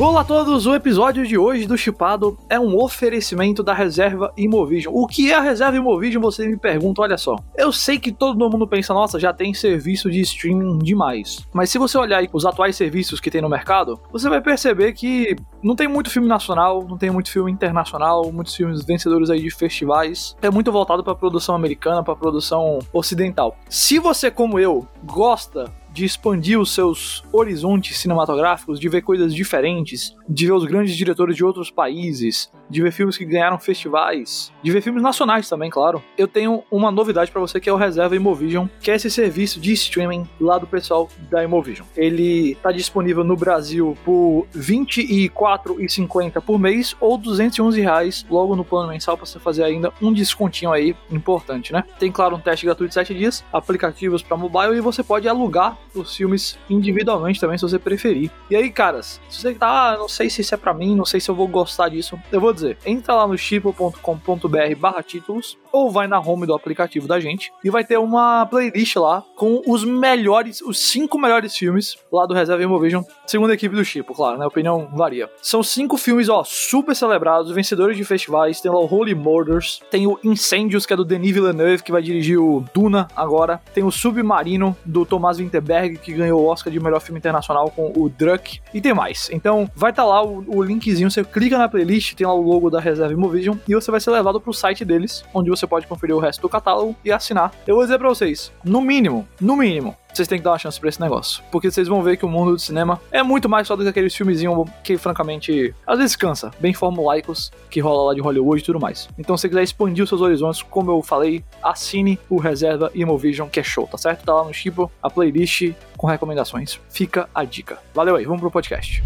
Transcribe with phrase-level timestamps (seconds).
[0.00, 4.94] Olá a todos, o episódio de hoje do Chipado é um oferecimento da reserva Imovision.
[4.94, 6.22] O que é a reserva Imovision?
[6.22, 7.34] Você me pergunta, olha só.
[7.56, 11.44] Eu sei que todo mundo pensa, nossa, já tem serviço de streaming demais.
[11.52, 15.34] Mas se você olhar os atuais serviços que tem no mercado, você vai perceber que
[15.60, 19.50] não tem muito filme nacional, não tem muito filme internacional, muitos filmes vencedores aí de
[19.50, 20.36] festivais.
[20.40, 23.56] É muito voltado para produção americana, para produção ocidental.
[23.68, 30.14] Se você, como eu, gosta de expandir os seus horizontes cinematográficos, de ver coisas diferentes,
[30.28, 34.70] de ver os grandes diretores de outros países, de ver filmes que ganharam festivais, de
[34.70, 36.02] ver filmes nacionais também, claro.
[36.16, 39.58] Eu tenho uma novidade para você que é o Reserva Imovision, que é esse serviço
[39.58, 41.86] de streaming lá do pessoal da Imovision.
[41.96, 48.64] Ele está disponível no Brasil por R$ 24,50 por mês ou 211 reais logo no
[48.64, 51.84] plano mensal para você fazer ainda um descontinho aí importante, né?
[51.98, 55.78] Tem claro um teste gratuito de 7 dias, aplicativos para mobile e você pode alugar
[55.94, 58.30] os filmes individualmente também, se você preferir.
[58.50, 61.20] E aí, caras, se você tá, não sei se isso é para mim, não sei
[61.20, 65.90] se eu vou gostar disso, eu vou dizer, entra lá no chipo.com.br barra títulos ou
[65.90, 69.84] vai na home do aplicativo da gente e vai ter uma playlist lá com os
[69.84, 74.38] melhores, os cinco melhores filmes lá do Reserva Imovision, segundo a equipe do Chipo, claro,
[74.38, 74.44] né?
[74.44, 75.30] A opinião varia.
[75.42, 80.06] São cinco filmes, ó, super celebrados, vencedores de festivais, tem lá o Holy Murders, tem
[80.06, 83.90] o Incêndios, que é do Denis Villeneuve, que vai dirigir o Duna agora, tem o
[83.90, 88.60] Submarino, do Thomas Winterberg, que ganhou o Oscar de melhor filme internacional com o Druck,
[88.72, 89.28] e tem mais.
[89.32, 92.42] Então, vai estar tá lá o, o linkzinho, você clica na playlist, tem lá o
[92.42, 95.86] logo da Reserva Imovision, e você vai ser levado pro site deles, onde você pode
[95.86, 97.52] conferir o resto do catálogo e assinar.
[97.66, 100.80] Eu vou dizer pra vocês, no mínimo, no mínimo, vocês têm que dar uma chance
[100.80, 101.42] pra esse negócio.
[101.50, 103.88] Porque vocês vão ver que o mundo do cinema é muito mais só do que
[103.88, 108.64] aqueles filmezinhos que, francamente, às vezes cansa, bem formulaicos, que rola lá de Hollywood e
[108.64, 109.08] tudo mais.
[109.18, 113.48] Então, se você quiser expandir os seus horizontes, como eu falei, assine o Reserva Imovision,
[113.48, 114.24] que é show, tá certo?
[114.24, 116.80] Tá lá no Chipo, a playlist com recomendações.
[116.88, 117.78] Fica a dica.
[117.94, 119.02] Valeu aí, vamos pro podcast.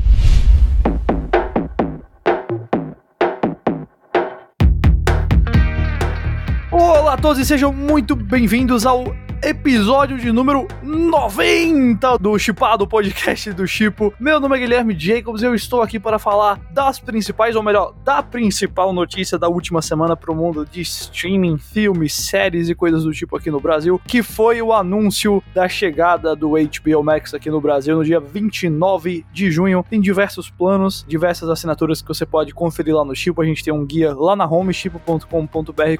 [7.12, 9.04] Olá a todos e sejam muito bem-vindos ao
[9.42, 14.14] episódio de número 90 do Chipado Podcast do Chipo.
[14.18, 17.92] Meu nome é Guilherme Jacobs e eu estou aqui para falar das principais, ou melhor,
[18.04, 23.02] da principal notícia da última semana para o mundo de streaming, filmes, séries e coisas
[23.02, 27.50] do tipo aqui no Brasil, que foi o anúncio da chegada do HBO Max aqui
[27.50, 29.84] no Brasil no dia 29 de junho.
[29.90, 33.42] Tem diversos planos, diversas assinaturas que você pode conferir lá no Chipo.
[33.42, 35.26] A gente tem um guia lá na home, chipo.com.br,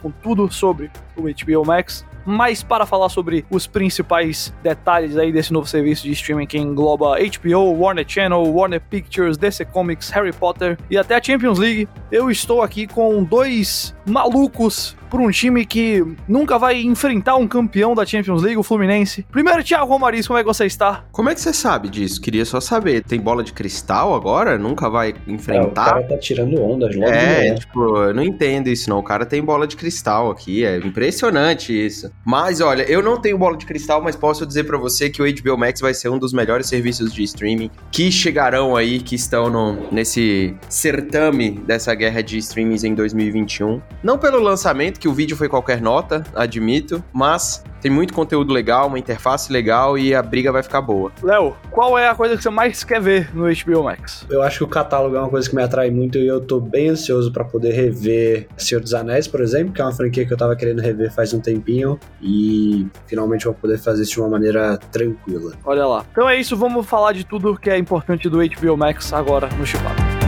[0.01, 2.05] com tudo sobre o HBO Max.
[2.25, 7.17] Mas para falar sobre os principais detalhes aí desse novo serviço de streaming que engloba
[7.19, 12.31] HBO, Warner Channel, Warner Pictures, DC Comics, Harry Potter e até a Champions League, eu
[12.31, 18.07] estou aqui com dois malucos por um time que nunca vai enfrentar um campeão da
[18.07, 19.27] Champions League, o Fluminense.
[19.31, 21.05] Primeiro, Thiago Romariz, como é que você está?
[21.13, 22.19] Como é que você sabe disso?
[22.19, 23.05] Queria só saber.
[23.05, 24.57] Tem bola de cristal agora?
[24.57, 25.65] Nunca vai enfrentar?
[25.65, 29.01] É, o cara tá tirando ondas logo É, tipo, eu não entendo isso não.
[29.01, 32.11] O cara tem bola de cristal aqui, é impressionante isso.
[32.25, 35.27] Mas olha, eu não tenho bola de cristal, mas posso dizer para você que o
[35.27, 39.51] HBO Max vai ser um dos melhores serviços de streaming que chegarão aí, que estão
[39.51, 43.79] no, nesse certame dessa guerra de streamings em 2021.
[44.03, 48.87] Não pelo lançamento, que o vídeo foi qualquer nota, admito, mas tem muito conteúdo legal,
[48.87, 51.11] uma interface legal e a briga vai ficar boa.
[51.21, 54.25] Léo, qual é a coisa que você mais quer ver no HBO Max?
[54.31, 56.61] Eu acho que o catálogo é uma coisa que me atrai muito e eu tô
[56.61, 60.33] bem ansioso para poder rever Senhor dos Anéis, por exemplo, que é uma franquia que
[60.33, 64.29] eu tava querendo rever faz um tempinho e finalmente vou poder fazer isso de uma
[64.29, 65.53] maneira tranquila.
[65.65, 66.07] Olha lá.
[66.13, 69.67] Então é isso, vamos falar de tudo que é importante do HBO Max agora no
[69.67, 70.22] Chipado.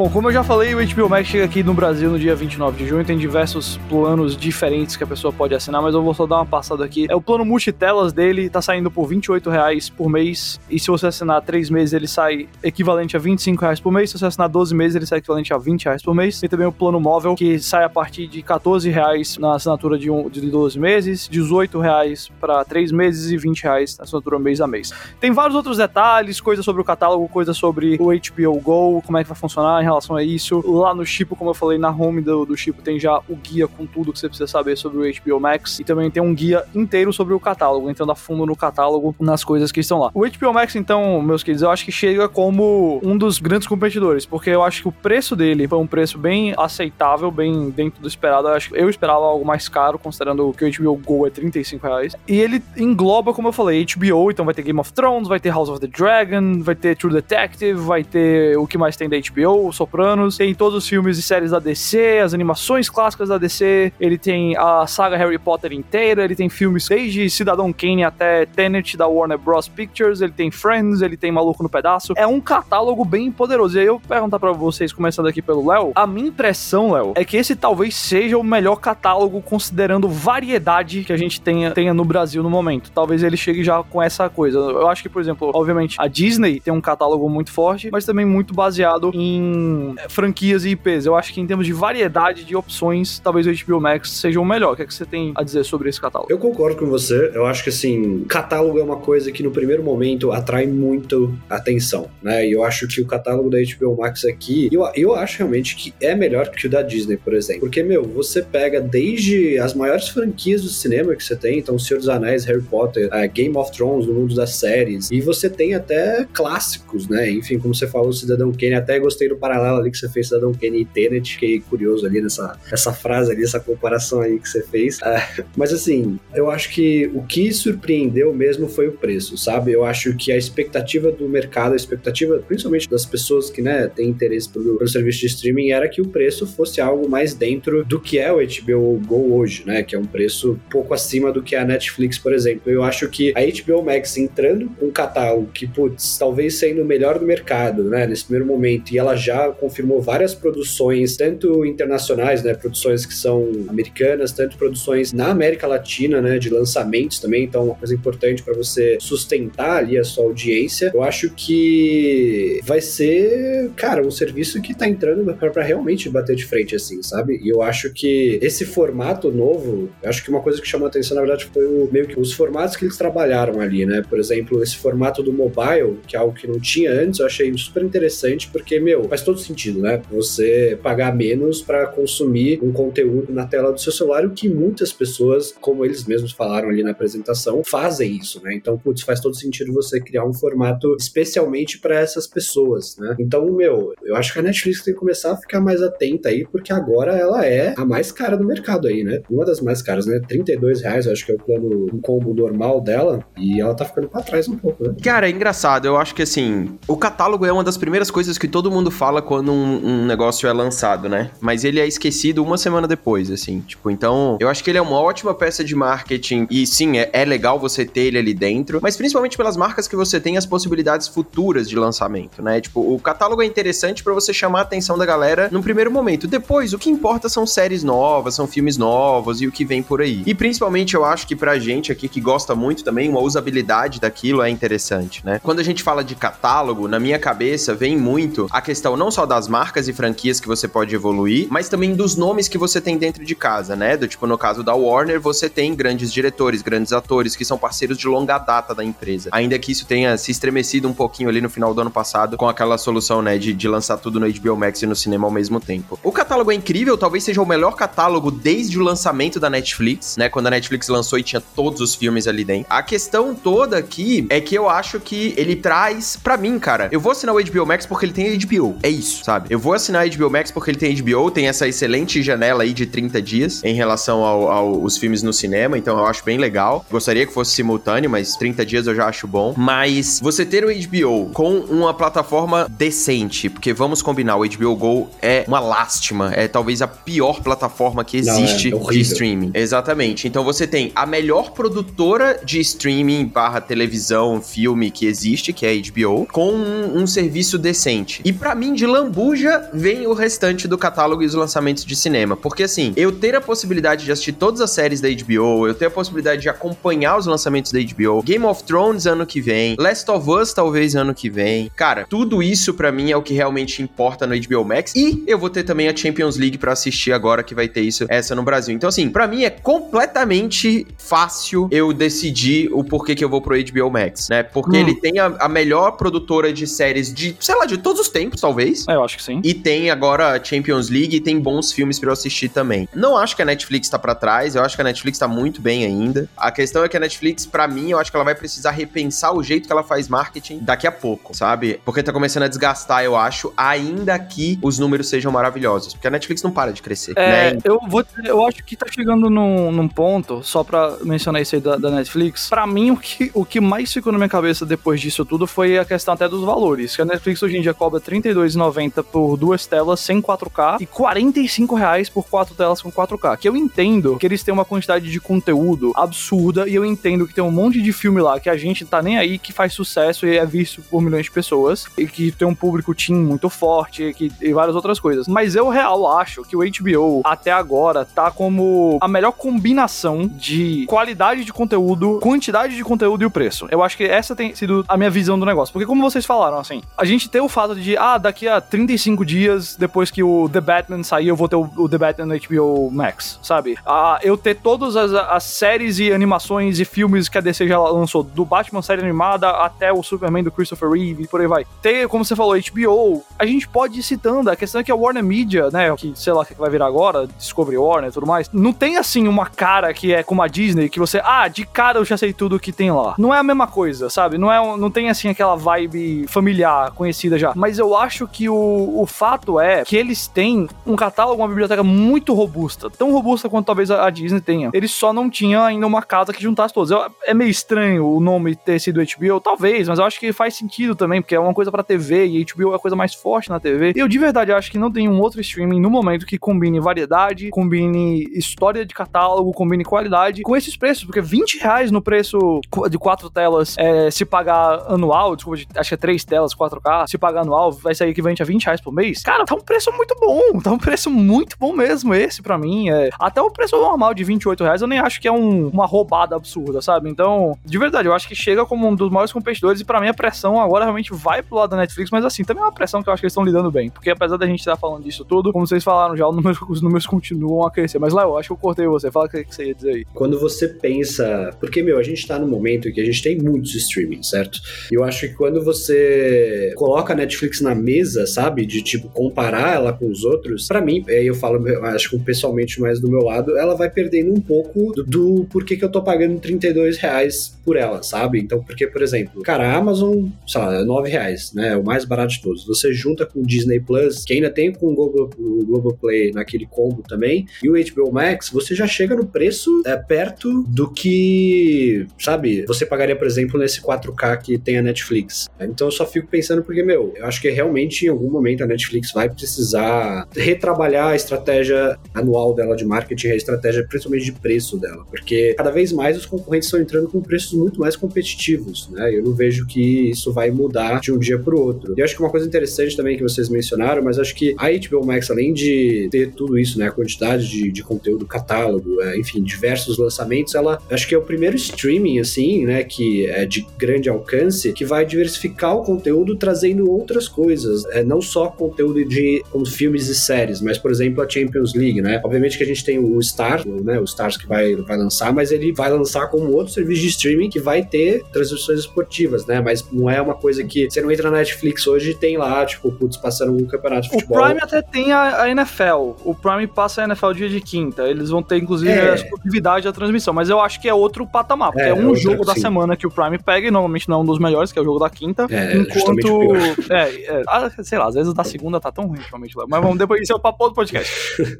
[0.00, 2.78] Bom, como eu já falei, o HBO Max chega aqui no Brasil no dia 29
[2.78, 3.04] de junho.
[3.04, 6.46] Tem diversos planos diferentes que a pessoa pode assinar, mas eu vou só dar uma
[6.46, 7.06] passada aqui.
[7.10, 10.58] É o plano multitelas dele, tá saindo por 28 reais por mês.
[10.70, 14.08] E se você assinar 3 meses, ele sai equivalente a 25 reais por mês.
[14.08, 16.40] Se você assinar 12 meses, ele sai equivalente a 20 reais por mês.
[16.40, 20.10] Tem também o plano móvel, que sai a partir de 14 reais na assinatura de,
[20.10, 24.62] um, de 12 meses, 18 reais para 3 meses e 20 reais na assinatura mês
[24.62, 24.94] a mês.
[25.20, 29.22] Tem vários outros detalhes, coisas sobre o catálogo, coisas sobre o HBO Go, como é
[29.22, 30.62] que vai funcionar relação a isso.
[30.66, 33.66] Lá no Chipo, como eu falei, na home do, do Chipo tem já o guia
[33.68, 36.64] com tudo que você precisa saber sobre o HBO Max e também tem um guia
[36.74, 40.10] inteiro sobre o catálogo, entrando a fundo no catálogo, nas coisas que estão lá.
[40.14, 44.24] O HBO Max, então, meus queridos, eu acho que chega como um dos grandes competidores,
[44.26, 48.08] porque eu acho que o preço dele foi um preço bem aceitável, bem dentro do
[48.08, 48.48] esperado.
[48.48, 52.16] Eu, acho, eu esperava algo mais caro, considerando que o HBO Go é 35 reais.
[52.26, 55.50] E ele engloba, como eu falei, HBO, então vai ter Game of Thrones, vai ter
[55.50, 59.16] House of the Dragon, vai ter True Detective, vai ter o que mais tem da
[59.16, 63.94] HBO, Sopranos, tem todos os filmes e séries da DC, as animações clássicas da DC,
[63.98, 68.94] ele tem a saga Harry Potter inteira, ele tem filmes desde Cidadão Kane até Tenet
[68.94, 69.68] da Warner Bros.
[69.68, 72.12] Pictures, ele tem Friends, ele tem Maluco no Pedaço.
[72.14, 73.78] É um catálogo bem poderoso.
[73.78, 77.24] E aí eu perguntar para vocês, começando aqui pelo Léo, a minha impressão, Léo, é
[77.24, 82.04] que esse talvez seja o melhor catálogo considerando variedade que a gente tenha, tenha no
[82.04, 82.90] Brasil no momento.
[82.90, 84.58] Talvez ele chegue já com essa coisa.
[84.58, 88.26] Eu acho que, por exemplo, obviamente, a Disney tem um catálogo muito forte, mas também
[88.26, 89.69] muito baseado em
[90.08, 91.06] franquias e IPs.
[91.06, 94.44] Eu acho que em termos de variedade de opções, talvez o HBO Max seja o
[94.44, 94.72] melhor.
[94.72, 96.30] O que, é que você tem a dizer sobre esse catálogo?
[96.30, 97.30] Eu concordo com você.
[97.34, 102.08] Eu acho que, assim, catálogo é uma coisa que no primeiro momento atrai muito atenção,
[102.22, 102.46] né?
[102.46, 105.94] E eu acho que o catálogo da HBO Max aqui, eu, eu acho realmente que
[106.00, 107.60] é melhor que o da Disney, por exemplo.
[107.60, 111.98] Porque, meu, você pega desde as maiores franquias do cinema que você tem, então Senhor
[111.98, 115.74] dos Anéis, Harry Potter, uh, Game of Thrones, no mundo das séries, e você tem
[115.74, 117.30] até clássicos, né?
[117.30, 120.52] Enfim, como você falou, Cidadão Kane, até gostei do paralelo ali que você fez Cidadão
[120.52, 124.62] Kane e Tenet, fiquei curioso ali nessa essa frase ali, essa comparação aí que você
[124.62, 124.98] fez.
[124.98, 129.72] Uh, mas assim, eu acho que o que surpreendeu mesmo foi o preço, sabe?
[129.72, 134.08] Eu acho que a expectativa do mercado, a expectativa principalmente das pessoas que, né, têm
[134.08, 138.00] interesse pelo, pelo serviço de streaming era que o preço fosse algo mais dentro do
[138.00, 139.82] que é o HBO Go hoje, né?
[139.82, 142.70] Que é um preço pouco acima do que é a Netflix, por exemplo.
[142.70, 146.84] Eu acho que a HBO Max entrando com um catálogo que, putz, talvez sendo o
[146.84, 152.42] melhor do mercado, né, nesse primeiro momento, e ela já confirmou várias produções, tanto internacionais,
[152.42, 157.64] né, produções que são americanas, tanto produções na América Latina, né, de lançamentos também, então
[157.64, 160.90] uma coisa importante para você sustentar ali a sua audiência.
[160.94, 166.44] Eu acho que vai ser, cara, um serviço que tá entrando para realmente bater de
[166.44, 167.40] frente assim, sabe?
[167.42, 171.14] E eu acho que esse formato novo, acho que uma coisa que chamou a atenção
[171.14, 174.02] na verdade foi o, meio que os formatos que eles trabalharam ali, né?
[174.08, 177.52] Por exemplo, esse formato do mobile, que é algo que não tinha antes, eu achei
[177.56, 180.02] super interessante porque, meu, faz todo sentido, né?
[180.10, 184.92] Você pagar menos para consumir um conteúdo na tela do seu celular, o que muitas
[184.92, 188.54] pessoas, como eles mesmos falaram ali na apresentação, fazem isso, né?
[188.54, 193.16] Então, putz, faz todo sentido você criar um formato especialmente para essas pessoas, né?
[193.18, 196.46] Então, meu, eu acho que a Netflix tem que começar a ficar mais atenta aí,
[196.50, 199.20] porque agora ela é a mais cara do mercado aí, né?
[199.30, 200.20] Uma das mais caras, né?
[200.26, 204.08] 32 reais, acho que é o plano, um combo normal dela, e ela tá ficando
[204.08, 204.94] pra trás um pouco, né?
[205.02, 208.48] Cara, é engraçado, eu acho que assim, o catálogo é uma das primeiras coisas que
[208.48, 211.30] todo mundo fala quando um, um negócio é lançado, né?
[211.40, 214.82] Mas ele é esquecido uma semana depois, assim, tipo, então, eu acho que ele é
[214.82, 218.80] uma ótima peça de marketing, e sim, é, é legal você ter ele ali dentro,
[218.82, 222.60] mas principalmente pelas marcas que você tem as possibilidades futuras de lançamento, né?
[222.60, 226.26] Tipo, o catálogo é interessante para você chamar a atenção da galera no primeiro momento.
[226.26, 230.00] Depois, o que importa são séries novas, são filmes novos e o que vem por
[230.00, 230.22] aí.
[230.26, 234.42] E principalmente eu acho que pra gente aqui que gosta muito também, uma usabilidade daquilo
[234.42, 235.40] é interessante, né?
[235.42, 239.26] Quando a gente fala de catálogo, na minha cabeça vem muito a questão não só
[239.26, 242.96] das marcas e franquias que você pode evoluir, mas também dos nomes que você tem
[242.96, 243.96] dentro de casa, né?
[243.96, 247.98] Do tipo, no caso da Warner, você tem grandes diretores, grandes atores que são parceiros
[247.98, 249.30] de longa data da empresa.
[249.32, 252.48] Ainda que isso tenha se estremecido um pouquinho ali no final do ano passado com
[252.48, 255.60] aquela solução, né, de, de lançar tudo no HBO Max e no cinema ao mesmo
[255.60, 255.98] tempo.
[256.02, 260.28] O catálogo é incrível, talvez seja o melhor catálogo desde o lançamento da Netflix, né?
[260.28, 262.66] Quando a Netflix lançou e tinha todos os filmes ali dentro.
[262.70, 267.00] A questão toda aqui é que eu acho que ele traz, para mim, cara, eu
[267.00, 268.76] vou assinar o HBO Max porque ele tem HBO.
[268.82, 269.48] É isso, sabe?
[269.50, 272.72] Eu vou assinar o HBO Max porque ele tem HBO, tem essa excelente janela aí
[272.72, 276.38] de 30 dias em relação aos ao, ao, filmes no cinema, então eu acho bem
[276.38, 276.84] legal.
[276.90, 279.54] Gostaria que fosse simultâneo, mas 30 dias eu já acho bom.
[279.56, 285.10] Mas você ter o HBO com uma plataforma decente, porque vamos combinar, o HBO Go
[285.22, 289.50] é uma lástima, é talvez a pior plataforma que existe Não, é, é de streaming.
[289.54, 290.26] Exatamente.
[290.26, 295.70] Então você tem a melhor produtora de streaming barra televisão, filme que existe, que é
[295.70, 298.20] a HBO, com um, um serviço decente.
[298.24, 302.36] E para mim, de lambuja, vem o restante do catálogo e os lançamentos de cinema.
[302.36, 305.86] Porque assim, eu ter a possibilidade de assistir todas as séries da HBO, eu ter
[305.86, 310.10] a possibilidade de acompanhar os lançamentos da HBO, Game of Thrones ano que vem, Last
[310.10, 311.70] of Us talvez ano que vem.
[311.74, 314.94] Cara, tudo isso para mim é o que realmente importa no HBO Max.
[314.94, 318.06] E eu vou ter também a Champions League para assistir agora que vai ter isso
[318.08, 318.74] essa no Brasil.
[318.74, 323.54] Então assim, para mim é completamente fácil eu decidir o porquê que eu vou pro
[323.56, 324.42] HBO Max, né?
[324.42, 324.80] Porque hum.
[324.80, 328.40] ele tem a, a, melhor produtora de séries de, sei lá, de todos os tempos,
[328.40, 329.40] talvez, É, eu acho que sim.
[329.44, 332.88] E tem agora a Champions League e tem bons filmes para eu assistir também.
[332.94, 335.60] Não acho que a Netflix tá para trás, eu acho que a Netflix tá muito
[335.60, 336.28] bem ainda.
[336.36, 339.34] A questão é que a Netflix, para mim, eu acho que ela vai precisar repensar
[339.34, 341.80] o jeito que ela faz marketing daqui a pouco, sabe?
[341.84, 345.94] Porque tá começando a desgastar, eu acho, ainda que os números sejam maravilhosos.
[345.94, 347.60] Porque a Netflix não para de crescer, É, né?
[347.64, 351.54] eu vou dizer, eu acho que tá chegando num, num ponto, só pra mencionar isso
[351.54, 354.64] aí da, da Netflix, pra mim o que, o que mais ficou na minha cabeça
[354.66, 357.74] depois disso tudo foi a questão até dos valores, que a Netflix hoje em dia
[357.74, 358.69] cobra R$32,90
[359.02, 363.56] por duas telas sem 4K e 45 reais por quatro telas com 4K, que eu
[363.56, 367.50] entendo que eles têm uma quantidade de conteúdo absurda e eu entendo que tem um
[367.50, 370.46] monte de filme lá que a gente tá nem aí, que faz sucesso e é
[370.46, 374.32] visto por milhões de pessoas e que tem um público teen muito forte e, que,
[374.40, 375.28] e várias outras coisas.
[375.28, 380.84] Mas eu real acho que o HBO até agora tá como a melhor combinação de
[380.86, 383.66] qualidade de conteúdo, quantidade de conteúdo e o preço.
[383.70, 385.72] Eu acho que essa tem sido a minha visão do negócio.
[385.72, 389.24] Porque como vocês falaram, assim, a gente tem o fato de, ah, daqui a 35
[389.24, 392.38] dias, depois que o The Batman sair, eu vou ter o, o The Batman no
[392.38, 393.76] HBO Max, sabe?
[393.86, 397.78] Ah, eu ter todas as, as séries e animações e filmes que a DC já
[397.78, 401.66] lançou, do Batman série animada até o Superman do Christopher Reeve e por aí vai.
[401.80, 404.50] Ter, como você falou, HBO, a gente pode ir citando.
[404.50, 406.86] A questão é que a Warner Media, né, que sei lá o que vai virar
[406.86, 410.48] agora, Discovery Warner e tudo mais, não tem assim uma cara que é como a
[410.48, 413.14] Disney, que você, ah, de cara eu já sei tudo que tem lá.
[413.16, 414.38] Não é a mesma coisa, sabe?
[414.38, 417.52] Não, é, não tem assim aquela vibe familiar, conhecida já.
[417.54, 421.82] Mas eu acho que o, o fato é que eles têm um catálogo, uma biblioteca
[421.82, 422.90] muito robusta.
[422.90, 424.70] Tão robusta quanto talvez a, a Disney tenha.
[424.72, 426.90] Eles só não tinham ainda uma casa que juntasse todos.
[426.90, 430.54] Eu- é meio estranho o nome ter sido HBO, talvez, mas eu acho que faz
[430.54, 433.48] sentido também, porque é uma coisa pra TV e HBO é a coisa mais forte
[433.50, 433.92] na TV.
[433.96, 437.50] Eu de verdade acho que não tem um outro streaming no momento que combine variedade,
[437.50, 442.98] combine história de catálogo, combine qualidade com esses preços, porque 20 reais no preço de
[442.98, 447.18] quatro telas, é, se pagar anual, desculpa, de- acho que é três telas, 4K, se
[447.18, 449.22] pagar anual, vai sair a 20 reais por mês.
[449.22, 452.88] Cara, tá um preço muito bom, tá um preço muito bom mesmo esse pra mim.
[452.90, 455.86] É, até o preço normal de 28 reais eu nem acho que é um- uma
[455.86, 457.08] roubada absurda, sabe?
[457.10, 460.08] Então, de verdade, eu acho que chega como um dos maiores competidores e pra mim
[460.08, 463.02] a pressão agora realmente vai pro lado da Netflix, mas assim, também é uma pressão
[463.02, 465.24] que eu acho que eles estão lidando bem, porque apesar da gente estar falando disso
[465.24, 466.26] tudo, como vocês falaram já,
[466.68, 467.98] os números continuam a crescer.
[467.98, 470.04] Mas Léo, acho que eu cortei você, fala o que você ia dizer aí.
[470.14, 471.50] Quando você pensa.
[471.60, 474.58] Porque, meu, a gente tá num momento em que a gente tem muitos streamings, certo?
[474.90, 478.66] E eu acho que quando você coloca a Netflix na mesa, sabe?
[478.66, 482.80] De tipo, comparar ela com os outros, pra mim, aí eu falo, acho que pessoalmente
[482.80, 486.02] mais do meu lado, ela vai perdendo um pouco do, do porquê que eu tô
[486.02, 488.40] pagando 32 reais por ela, sabe?
[488.40, 491.70] Então, porque, por exemplo, cara, a Amazon, sei lá, é 9 reais, né?
[491.70, 492.66] É o mais barato de todos.
[492.66, 496.66] Você junta com o Disney Plus, que ainda tem com o Globo, o Globoplay naquele
[496.66, 502.06] combo também, e o HBO Max, você já chega no preço é, perto do que,
[502.18, 505.48] sabe, você pagaria, por exemplo, nesse 4K que tem a Netflix.
[505.60, 509.12] Então eu só fico pensando porque, meu, eu acho que realmente algum momento a Netflix
[509.12, 515.04] vai precisar retrabalhar a estratégia anual dela de marketing, a estratégia principalmente de preço dela,
[515.08, 519.14] porque cada vez mais os concorrentes estão entrando com preços muito mais competitivos, né?
[519.14, 521.94] Eu não vejo que isso vai mudar de um dia para o outro.
[521.96, 524.68] E eu acho que uma coisa interessante também que vocês mencionaram, mas acho que a
[524.70, 529.18] HBO Max, além de ter tudo isso, né, a quantidade de, de conteúdo, catálogo, é,
[529.18, 533.66] enfim, diversos lançamentos, ela acho que é o primeiro streaming, assim, né, que é de
[533.78, 539.44] grande alcance, que vai diversificar o conteúdo trazendo outras coisas, é, não só conteúdo de
[539.50, 542.20] como filmes e séries, mas, por exemplo, a Champions League, né?
[542.24, 545.50] Obviamente que a gente tem o Star, né, o Stars que vai, vai lançar, mas
[545.52, 549.60] ele vai lançar como outro serviço de streaming que vai ter transmissões esportivas, né?
[549.60, 552.64] Mas não é uma coisa que você não entra na Netflix hoje e tem lá,
[552.66, 554.42] tipo, putz, passando um campeonato de O futebol.
[554.42, 556.12] Prime até tem a, a NFL.
[556.24, 558.02] O Prime passa a NFL dia de quinta.
[558.08, 559.10] Eles vão ter, inclusive, É.
[559.10, 560.32] a exclusividade da transmissão.
[560.34, 561.72] Mas eu acho que é outro patamar.
[561.72, 562.60] Porque é, É, um outra- jogo da sim.
[562.60, 564.84] semana que o Prime pega, e normalmente não é um dos melhores, que é o
[564.84, 565.46] jogo da quinta.
[565.50, 566.30] É, o enquanto.
[566.90, 567.02] É,
[567.38, 567.42] é,
[567.90, 569.56] sei lá, às vezes o da segunda tá tão ruim, ultimamente.
[569.56, 569.64] lá.
[569.68, 571.12] Mas vamos depois, isso é o papo do podcast.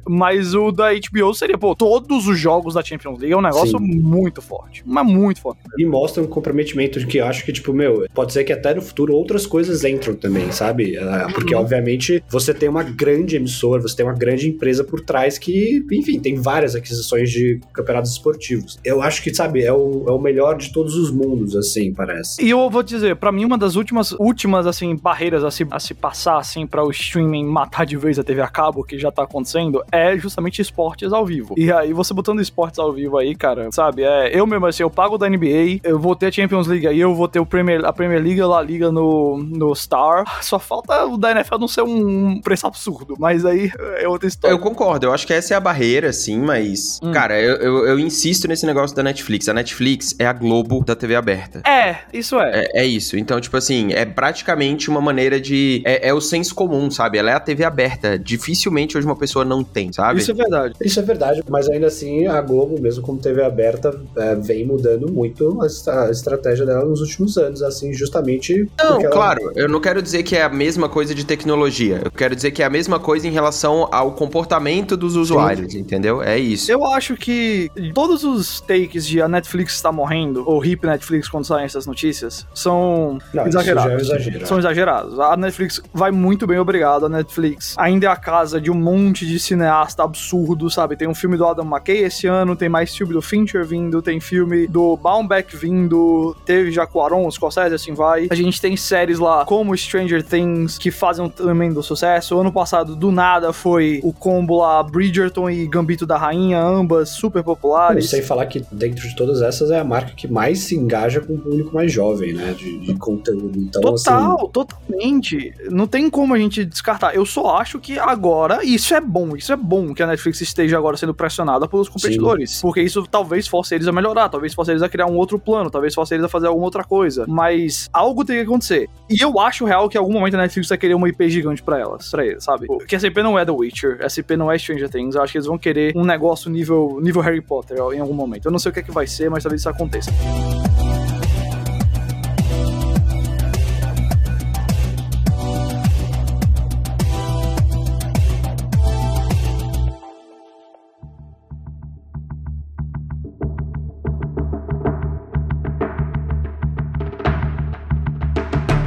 [0.07, 3.77] Mas o da HBO seria, pô, todos os jogos da Champions League é um negócio
[3.77, 3.85] Sim.
[3.99, 4.81] muito forte.
[4.85, 5.59] Mas muito forte.
[5.77, 8.73] E mostra um comprometimento de que eu acho que, tipo, meu, pode ser que até
[8.73, 10.97] no futuro outras coisas entram também, sabe?
[10.97, 11.61] Ah, Porque, Uhum.
[11.61, 16.19] obviamente, você tem uma grande emissora, você tem uma grande empresa por trás que, enfim,
[16.19, 18.79] tem várias aquisições de campeonatos esportivos.
[18.85, 22.41] Eu acho que, sabe, é o, é o melhor de todos os mundos, assim, parece.
[22.43, 25.79] E eu vou dizer, pra mim, uma das últimas, últimas assim, barreiras a se, a
[25.79, 29.11] se passar, assim, pra o streaming matar de vez a TV a cabo, que já
[29.11, 31.55] tá acontecendo, é justamente esportes ao vivo.
[31.57, 34.03] E aí, você botando esportes ao vivo aí, cara, sabe?
[34.03, 36.99] É, eu mesmo, assim, eu pago da NBA, eu vou ter a Champions League aí,
[36.99, 40.23] eu vou ter o Premier, a Premier League, a La Liga no, no Star.
[40.43, 44.53] Só falta o da NFL não ser um preço absurdo, mas aí é outra história.
[44.53, 46.99] Eu concordo, eu acho que essa é a barreira, sim, mas.
[47.01, 47.11] Hum.
[47.11, 49.47] Cara, eu, eu, eu insisto nesse negócio da Netflix.
[49.47, 51.61] A Netflix é a Globo da TV aberta.
[51.67, 52.65] É, isso é.
[52.73, 53.17] É, é isso.
[53.17, 55.81] Então, tipo assim, é praticamente uma maneira de.
[55.85, 57.17] É, é, é, o senso comum, sabe?
[57.17, 58.19] Ela é a TV aberta.
[58.19, 60.19] Dificilmente hoje uma pessoa não tem, sabe?
[60.19, 60.75] Isso é verdade.
[60.81, 65.11] Isso é verdade, mas ainda assim a Globo, mesmo como TV aberta, é, vem mudando
[65.11, 68.67] muito a, a, estratégia dela nos últimos anos, assim, justamente.
[68.77, 69.53] Não, claro, ela...
[69.55, 72.01] eu não quero dizer que é a mesma coisa de tecnologia.
[72.03, 75.79] Eu quero dizer que é a mesma coisa em relação ao comportamento dos usuários, Sim.
[75.79, 76.21] entendeu?
[76.21, 76.71] É isso.
[76.71, 81.45] Eu acho que todos os takes de a Netflix está morrendo, ou hip Netflix quando
[81.45, 84.09] saem essas notícias, são não, exagerados.
[84.09, 85.19] É são exagerados.
[85.19, 87.05] A Netflix vai muito bem, obrigado.
[87.05, 90.95] A Netflix ainda é a casa de um monte de cineasta absurdo, sabe?
[90.95, 94.19] Tem um filme do Adam McKay esse ano, tem mais filme do Fincher vindo, tem
[94.19, 98.27] filme do Baumbach vindo, teve já Quaron, Scorsese, assim vai.
[98.31, 102.35] A gente tem séries lá como Stranger Things, que fazem um tremendo sucesso.
[102.39, 107.43] Ano passado, do nada, foi o combo lá Bridgerton e Gambito da Rainha, ambas super
[107.43, 108.05] populares.
[108.05, 111.21] Eu sei falar que dentro de todas essas é a marca que mais se engaja
[111.21, 112.55] com o público mais jovem, né?
[112.57, 113.59] De, de conteúdo.
[113.59, 114.51] Então, Total, assim...
[114.51, 115.53] totalmente.
[115.69, 117.13] Não tem como a gente descartar.
[117.13, 120.77] Eu só acho que agora, isso é bom, isso é bom que a Netflix esteja
[120.77, 122.51] agora sendo pressionada pelos competidores.
[122.51, 122.61] Sim.
[122.61, 125.69] Porque isso talvez force eles a melhorar, talvez force eles a criar um outro plano,
[125.69, 127.25] talvez force eles a fazer alguma outra coisa.
[127.27, 128.89] Mas algo tem que acontecer.
[129.09, 131.61] E eu acho real que em algum momento a Netflix vai querer uma IP gigante
[131.61, 132.67] pra elas, pra eles, sabe?
[132.87, 135.15] Que essa IP não é The Witcher, IP não é Stranger Things.
[135.15, 138.45] Eu acho que eles vão querer um negócio nível, nível Harry Potter em algum momento.
[138.45, 140.11] Eu não sei o que é que vai ser, mas talvez isso aconteça.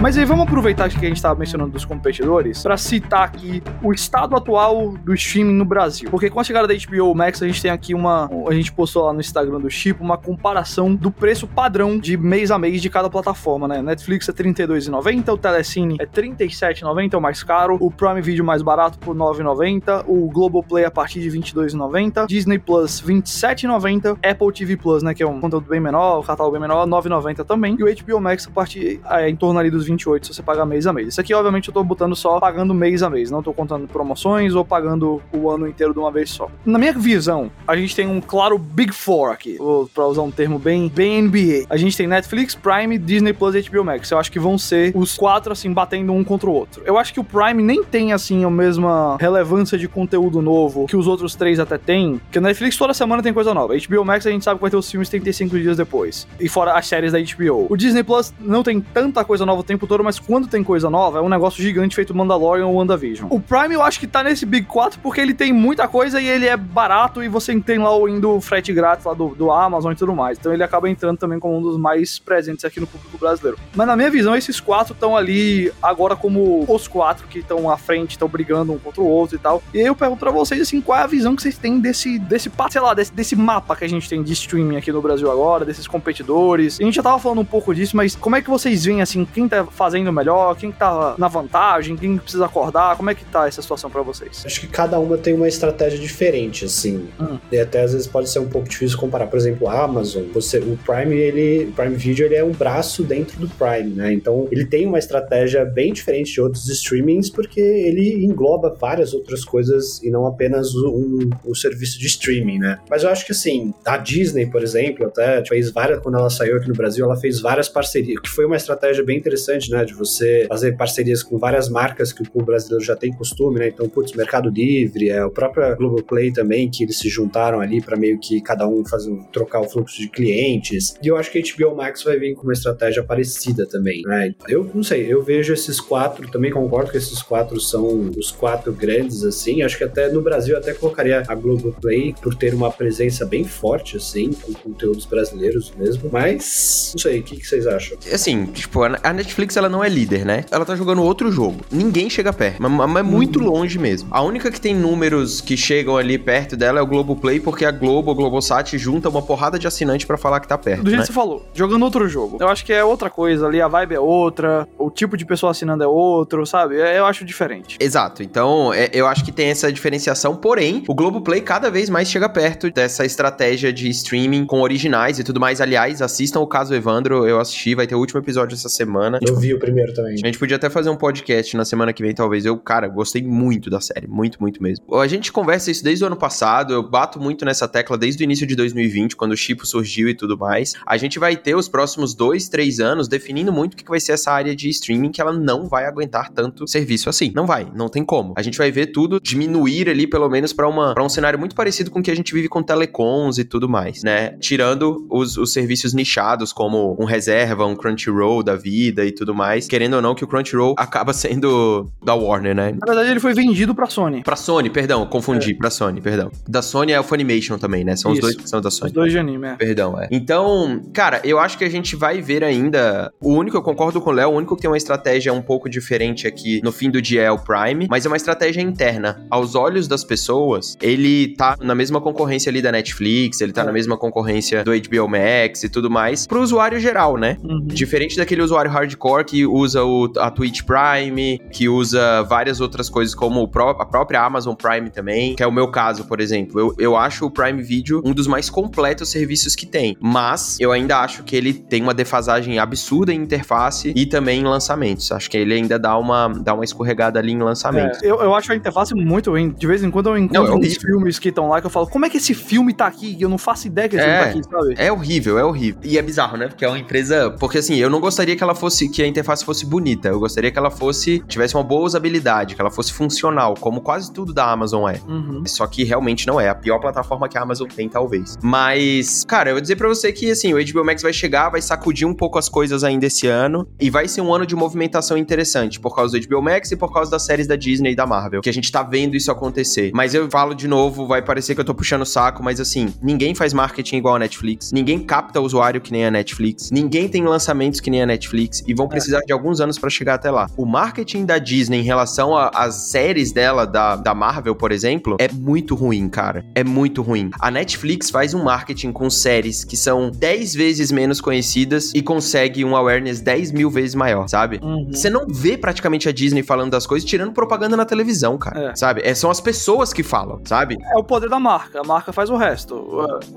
[0.05, 3.91] Mas aí vamos aproveitar que a gente estava mencionando dos competidores para citar aqui o
[3.91, 6.11] estado atual do streaming no Brasil.
[6.11, 8.29] Porque com a chegada da HBO Max, a gente tem aqui uma.
[8.47, 12.51] A gente postou lá no Instagram do Chip uma comparação do preço padrão de mês
[12.51, 13.81] a mês de cada plataforma, né?
[13.81, 18.61] Netflix é R$32,90, o Telecine é R$37,90, é o mais caro, o Prime Video mais
[18.61, 25.03] barato por R$9,90, o Globoplay a partir de R$22,90, Disney Plus R$27,90, Apple TV Plus,
[25.03, 25.15] né?
[25.15, 28.21] Que é um conteúdo bem menor, o catálogo bem menor, R$9,90 também, e o HBO
[28.21, 30.93] Max a partir é, em torno ali dos 20 28 se você pagar mês a
[30.93, 31.09] mês.
[31.09, 34.55] Isso aqui, obviamente, eu tô botando só pagando mês a mês, não tô contando promoções
[34.55, 36.51] ou pagando o ano inteiro de uma vez só.
[36.65, 39.59] Na minha visão, a gente tem um claro Big Four aqui,
[39.93, 41.67] pra usar um termo bem, bem NBA.
[41.71, 44.11] A gente tem Netflix, Prime, Disney Plus e HBO Max.
[44.11, 46.83] Eu acho que vão ser os quatro, assim, batendo um contra o outro.
[46.85, 50.97] Eu acho que o Prime nem tem, assim, a mesma relevância de conteúdo novo que
[50.97, 53.75] os outros três até têm, porque a Netflix toda semana tem coisa nova.
[53.77, 56.27] HBO Max a gente sabe que vai ter os filmes 35 dias depois.
[56.40, 57.66] E fora as séries da HBO.
[57.68, 60.88] O Disney Plus não tem tanta coisa nova o tempo todo, mas quando tem coisa
[60.90, 63.29] nova, é um negócio gigante feito Mandalorian ou WandaVision.
[63.31, 66.27] O Prime eu acho que tá nesse Big 4 porque ele tem muita coisa e
[66.27, 69.92] ele é barato e você tem lá o indo frete grátis lá do, do Amazon
[69.92, 70.38] e tudo mais.
[70.38, 73.59] Então ele acaba entrando também como um dos mais presentes aqui no público brasileiro.
[73.75, 77.77] Mas na minha visão, esses quatro estão ali agora como os quatro que estão à
[77.77, 79.62] frente, estão brigando um contra o outro e tal.
[79.73, 82.18] E aí eu pergunto pra vocês, assim, qual é a visão que vocês têm desse,
[82.18, 85.31] desse, sei lá, desse, desse mapa que a gente tem de streaming aqui no Brasil
[85.31, 86.79] agora, desses competidores.
[86.81, 89.25] A gente já tava falando um pouco disso, mas como é que vocês veem, assim,
[89.25, 93.47] quem tá fazendo melhor, quem tá na vantagem, quem precisa acordar, como é que tá
[93.47, 94.43] essa situação para vocês?
[94.45, 97.39] Acho que cada uma tem uma estratégia diferente, assim, hum.
[97.51, 99.27] e até às vezes pode ser um pouco difícil comparar.
[99.27, 103.03] Por exemplo, a Amazon, você, o Prime, ele, o Prime Video, ele é um braço
[103.03, 104.13] dentro do Prime, né?
[104.13, 109.45] Então, ele tem uma estratégia bem diferente de outros streamings, porque ele engloba várias outras
[109.45, 112.79] coisas e não apenas um, um serviço de streaming, né?
[112.89, 116.57] Mas eu acho que, assim, a Disney, por exemplo, até fez várias, quando ela saiu
[116.57, 119.85] aqui no Brasil, ela fez várias parcerias, que foi uma estratégia bem interessante, né?
[119.85, 123.68] De você fazer parcerias com várias marcas que o brasileiro já tem costume, né?
[123.68, 127.96] Então, putz, Mercado Livre, é, o próprio Globoplay também, que eles se juntaram ali para
[127.96, 130.94] meio que cada um fazer, trocar o fluxo de clientes.
[131.03, 134.35] E eu acho que a HBO Max vai vir com uma estratégia parecida também, né?
[134.48, 138.72] Eu não sei, eu vejo esses quatro, também concordo que esses quatro são os quatro
[138.72, 139.62] grandes, assim.
[139.62, 143.96] Acho que até no Brasil até colocaria a Globoplay por ter uma presença bem forte,
[143.96, 146.09] assim, com conteúdos brasileiros mesmo.
[146.12, 147.96] Mas, não sei, o que, que vocês acham?
[148.12, 150.45] Assim, tipo, a Netflix ela não é líder, né?
[150.51, 151.61] Ela tá jogando outro jogo.
[151.71, 153.47] Ninguém chega perto, mas, mas muito uhum.
[153.47, 154.09] longe mesmo.
[154.11, 157.71] A única que tem números que chegam ali perto dela é o Globoplay, porque a
[157.71, 160.83] Globo, o Globosat, junta uma porrada de assinante para falar que tá perto.
[160.83, 161.07] Do jeito né?
[161.07, 162.38] que você falou, jogando outro jogo.
[162.40, 165.51] Eu acho que é outra coisa ali, a vibe é outra, o tipo de pessoa
[165.51, 166.81] assinando é outro, sabe?
[166.81, 167.77] É, eu acho diferente.
[167.81, 168.23] Exato.
[168.23, 172.29] Então, é, eu acho que tem essa diferenciação, porém, o Globoplay cada vez mais chega
[172.29, 175.61] perto dessa estratégia de streaming com originais e tudo mais.
[175.61, 179.19] Aliás, assistam o caso Evandro, eu assisti, vai ter o último episódio essa semana.
[179.21, 180.14] Eu vi o primeiro também.
[180.14, 182.44] A gente podia até fazer um podcast na semana que vem, talvez.
[182.44, 184.07] Eu, cara, gostei muito da série.
[184.07, 184.85] Muito, muito mesmo.
[184.96, 186.72] A gente conversa isso desde o ano passado.
[186.72, 190.14] Eu bato muito nessa tecla desde o início de 2020, quando o Chipo surgiu e
[190.14, 190.74] tudo mais.
[190.87, 194.12] A gente vai ter os próximos dois, três anos definindo muito o que vai ser
[194.12, 197.33] essa área de streaming, que ela não vai aguentar tanto serviço assim.
[197.35, 198.35] Não vai, não tem como.
[198.37, 202.00] A gente vai ver tudo diminuir ali, pelo menos, para um cenário muito parecido com
[202.00, 204.37] o que a gente vive com telecoms e tudo mais, né?
[204.40, 209.69] Tirando os, os serviços nichados, como um reserva, um Crunchyroll da vida e tudo mais.
[209.69, 212.75] Querendo ou não, que o Crunchyroll acaba sendo da Warner, né?
[212.81, 214.25] Na verdade, ele foi vendido pra Sony.
[214.25, 215.55] Pra Sony, perdão, confundi, é.
[215.55, 216.31] pra Sony, perdão.
[216.49, 217.95] Da Sony é o Funimation também, né?
[217.95, 218.21] São Isso.
[218.21, 218.89] os dois que são da Sony.
[218.89, 219.55] Os dois de anime, é.
[219.55, 220.09] Perdão, é.
[220.11, 223.13] Então, cara, eu acho que a gente vai ver ainda.
[223.21, 225.69] O único, eu concordo com o Léo, o único que tem uma estratégia um pouco
[225.69, 229.25] diferente aqui no fim do dia é o Prime, mas é uma estratégia interna.
[229.31, 233.65] Aos olhos das pessoas, ele tá na mesma concorrência ali da Netflix, ele tá é.
[233.65, 237.37] na mesma concorrência do HBO Max e tudo mais, pro usuário geral, né?
[237.43, 237.67] Uhum.
[237.67, 243.14] Diferente daquele usuário hardcore que usa o, a Twitch Prime, que usa várias outras coisas
[243.14, 246.59] como pró a própria Amazon Prime também, que é o meu caso, por exemplo.
[246.59, 250.72] Eu, eu acho o Prime Video um dos mais completos serviços que tem, mas eu
[250.72, 255.12] ainda acho que ele tem uma defasagem absurda em interface e também em lançamentos.
[255.12, 258.03] Acho que ele ainda dá uma, dá uma escorregada ali em lançamentos.
[258.03, 259.50] É, eu, eu acho a interface muito ruim.
[259.50, 261.70] De vez em quando eu encontro não, é uns filmes que estão lá que eu
[261.70, 263.16] falo, como é que esse filme tá aqui?
[263.20, 264.74] Eu não faço ideia que esse é, filme tá aqui, sabe?
[264.79, 265.81] É horrível, é horrível.
[265.85, 266.48] E é bizarro, né?
[266.48, 267.31] Porque é uma empresa.
[267.38, 270.09] Porque assim, eu não gostaria que ela fosse, que a interface fosse bonita.
[270.09, 274.12] Eu gostaria que ela fosse, tivesse uma boa usabilidade, que ela fosse funcional, como quase
[274.12, 275.01] tudo da Amazon é.
[275.07, 275.43] Uhum.
[275.47, 276.49] Só que realmente não é.
[276.49, 278.37] A pior plataforma que a Amazon tem, talvez.
[278.43, 281.61] Mas, cara, eu vou dizer pra você que, assim, o HBO Max vai chegar, vai
[281.61, 283.67] sacudir um pouco as coisas ainda esse ano.
[283.81, 286.93] E vai ser um ano de movimentação interessante, por causa do HBO Max e por
[286.93, 288.40] causa das séries da Disney e da Marvel.
[288.40, 289.90] Que a gente tá vendo isso acontecer.
[289.95, 292.93] Mas eu falo de novo, vai parecer que eu tô puxando o saco, mas assim,
[293.03, 294.73] ninguém faz marketing igual a Netflix.
[294.73, 296.71] Ninguém capta usuário que nem a Netflix.
[296.71, 298.62] Ninguém tem lançamentos que nem a Netflix.
[298.67, 298.88] E vão.
[298.94, 300.48] Precisar de alguns anos para chegar até lá.
[300.57, 305.28] O marketing da Disney em relação às séries dela, da, da Marvel, por exemplo, é
[305.30, 306.44] muito ruim, cara.
[306.54, 307.30] É muito ruim.
[307.40, 312.64] A Netflix faz um marketing com séries que são 10 vezes menos conhecidas e consegue
[312.64, 314.61] um awareness 10 mil vezes maior, sabe?
[314.62, 314.88] Uhum.
[314.90, 318.70] Você não vê praticamente a Disney falando das coisas, tirando propaganda na televisão, cara.
[318.70, 318.76] É.
[318.76, 319.02] Sabe?
[319.04, 320.76] É, são as pessoas que falam, sabe?
[320.94, 321.80] É o poder da marca.
[321.80, 322.74] A marca faz o resto.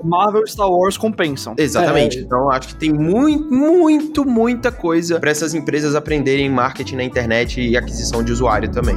[0.02, 1.54] Marvel e Star Wars compensam.
[1.56, 2.18] Exatamente.
[2.18, 2.20] É.
[2.22, 7.60] Então acho que tem muito, muito, muita coisa para essas empresas aprenderem marketing na internet
[7.60, 8.96] e aquisição de usuário também.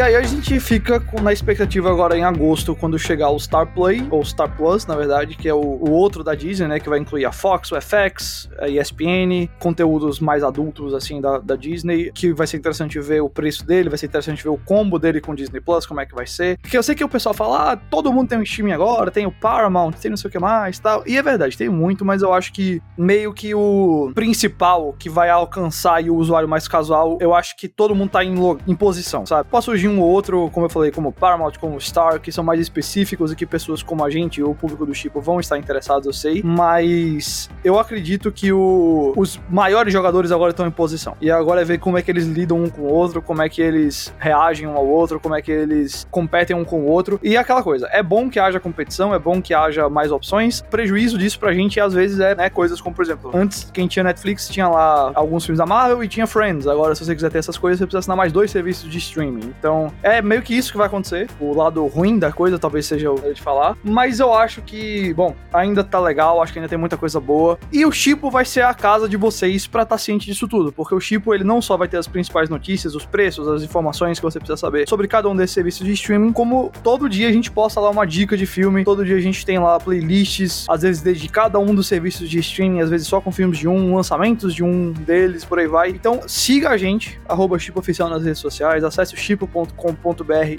[0.00, 4.02] E aí a gente fica na expectativa agora em agosto, quando chegar o Star Play,
[4.10, 6.80] ou Star Plus, na verdade, que é o, o, outro da Disney, né?
[6.80, 11.54] Que vai incluir a Fox, o FX, a ESPN, conteúdos mais adultos, assim, da, da
[11.54, 14.98] Disney, que vai ser interessante ver o preço dele, vai ser interessante ver o combo
[14.98, 16.56] dele com o Disney Plus, como é que vai ser.
[16.62, 19.26] Porque eu sei que o pessoal fala, ah, todo mundo tem um streaming agora, tem
[19.26, 21.04] o Paramount, tem não sei o que mais tal.
[21.06, 25.28] E é verdade, tem muito, mas eu acho que meio que o principal que vai
[25.28, 28.34] alcançar e o usuário mais casual, eu acho que todo mundo tá em,
[28.66, 29.46] em posição, sabe?
[29.50, 32.60] Posso surgir um ou outro, como eu falei, como Paramount, como Star, que são mais
[32.60, 36.06] específicos e que pessoas como a gente ou o público do tipo vão estar interessados,
[36.06, 36.42] eu sei.
[36.42, 41.16] Mas eu acredito que o, os maiores jogadores agora estão em posição.
[41.20, 43.48] E agora é ver como é que eles lidam um com o outro, como é
[43.48, 47.18] que eles reagem um ao outro, como é que eles competem um com o outro.
[47.22, 50.62] E aquela coisa, é bom que haja competição, é bom que haja mais opções.
[50.62, 54.04] Prejuízo disso pra gente às vezes é, né, coisas como, por exemplo, antes quem tinha
[54.04, 56.66] Netflix tinha lá alguns filmes da Marvel e tinha Friends.
[56.66, 59.54] Agora, se você quiser ter essas coisas, você precisa assinar mais dois serviços de streaming.
[59.58, 61.28] Então, é meio que isso que vai acontecer.
[61.40, 63.76] O lado ruim da coisa talvez seja o de falar.
[63.82, 67.58] Mas eu acho que, bom, ainda tá legal, acho que ainda tem muita coisa boa.
[67.72, 70.72] E o Chipo vai ser a casa de vocês para estar tá ciente disso tudo.
[70.72, 74.18] Porque o Chipo, ele não só vai ter as principais notícias, os preços, as informações
[74.18, 77.32] que você precisa saber sobre cada um desses serviços de streaming, como todo dia a
[77.32, 80.82] gente posta lá uma dica de filme, todo dia a gente tem lá playlists, às
[80.82, 83.94] vezes de cada um dos serviços de streaming, às vezes só com filmes de um,
[83.94, 85.90] lançamentos de um deles, por aí vai.
[85.90, 89.59] Então siga a gente, arroba Chipo Oficial nas redes sociais, acesse o chipo.com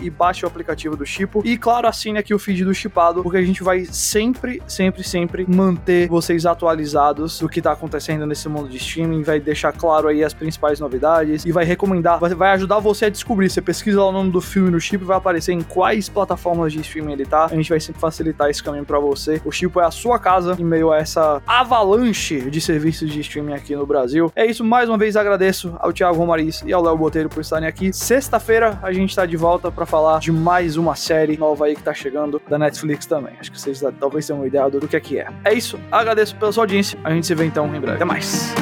[0.02, 1.42] e baixe o aplicativo do Chipo.
[1.46, 5.46] E claro, assine aqui o feed do Chipado, porque a gente vai sempre, sempre, sempre
[5.48, 10.24] manter vocês atualizados do que tá acontecendo nesse mundo de streaming, vai deixar claro aí
[10.24, 13.50] as principais novidades e vai recomendar, vai ajudar você a descobrir.
[13.50, 16.82] Você pesquisa lá o nome do filme no Chip, vai aparecer em quais plataformas de
[16.82, 17.46] streaming ele tá.
[17.46, 19.42] A gente vai sempre facilitar esse caminho para você.
[19.46, 23.54] O Chipo é a sua casa em meio a essa avalanche de serviços de streaming
[23.54, 24.32] aqui no Brasil.
[24.36, 27.68] É isso, mais uma vez agradeço ao Thiago Romariz e ao Léo Boteiro por estarem
[27.68, 27.94] aqui.
[27.94, 31.82] Sexta-feira a gente tá de volta para falar de mais uma série nova aí que
[31.84, 33.34] tá chegando da Netflix também.
[33.40, 35.28] Acho que vocês talvez tenham uma ideia do que é que é.
[35.46, 37.00] É isso, agradeço pela sua audiência.
[37.04, 37.96] A gente se vê então em breve.
[37.96, 38.54] Até mais.